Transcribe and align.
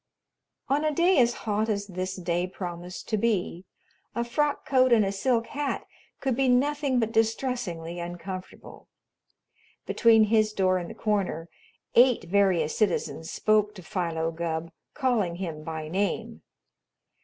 On 0.67 0.83
a 0.83 0.89
day 0.91 1.19
as 1.19 1.33
hot 1.45 1.69
as 1.69 1.85
this 1.85 2.15
day 2.15 2.47
promised 2.47 3.07
to 3.09 3.17
be, 3.17 3.65
a 4.15 4.23
frock 4.23 4.65
coat 4.65 4.91
and 4.91 5.05
a 5.05 5.11
silk 5.11 5.45
hat 5.45 5.85
could 6.19 6.35
be 6.35 6.49
nothing 6.49 6.99
but 6.99 7.11
distressingly 7.11 7.99
uncomfortable. 7.99 8.87
Between 9.85 10.23
his 10.23 10.53
door 10.53 10.79
and 10.79 10.89
the 10.89 10.95
corner, 10.95 11.49
eight 11.93 12.23
various 12.23 12.75
citizens 12.75 13.29
spoke 13.29 13.75
to 13.75 13.83
Philo 13.83 14.31
Gubb, 14.31 14.71
calling 14.95 15.35
him 15.35 15.63
by 15.63 15.87
name. 15.87 16.41